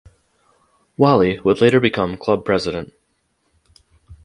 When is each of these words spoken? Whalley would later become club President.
Whalley 0.97 1.39
would 1.41 1.61
later 1.61 1.79
become 1.79 2.17
club 2.17 2.43
President. 2.43 2.91